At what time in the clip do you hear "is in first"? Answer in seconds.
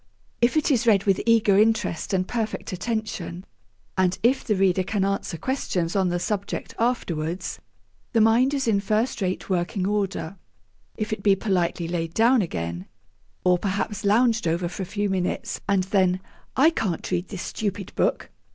8.55-9.21